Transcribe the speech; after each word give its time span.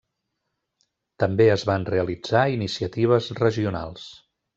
També 1.23 1.45
es 1.55 1.65
van 1.71 1.85
realitzar 1.89 2.41
iniciatives 2.55 3.29
regionals. 3.41 4.09